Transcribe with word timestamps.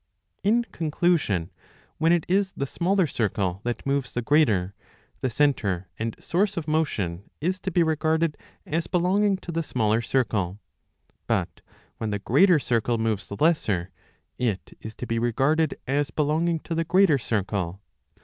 In 0.41 0.63
conclusion, 0.71 1.51
when 1.99 2.11
it 2.11 2.25
is 2.27 2.53
the 2.53 2.65
smaller 2.65 3.05
circle 3.05 3.61
that 3.63 3.85
moves 3.85 4.11
the 4.13 4.23
greater, 4.23 4.73
the 5.19 5.29
centre 5.29 5.89
and 5.99 6.15
source 6.19 6.57
of 6.57 6.67
motion 6.67 7.29
is 7.39 7.59
to 7.59 7.69
be 7.69 7.83
regarded 7.83 8.35
as 8.65 8.87
belonging 8.87 9.37
to 9.37 9.51
the 9.51 9.61
smaller 9.61 10.01
circle; 10.01 10.59
but 11.27 11.61
when 11.99 12.09
the 12.09 12.17
greater 12.17 12.57
circle 12.57 12.97
moves 12.97 13.27
the 13.27 13.37
lesser, 13.39 13.91
it 14.39 14.75
is 14.81 14.95
to 14.95 15.05
be 15.05 15.19
regarded 15.19 15.79
as 15.85 16.09
belonging 16.09 16.61
to 16.61 16.73
the 16.73 16.83
greater 16.83 17.19
circle. 17.19 17.79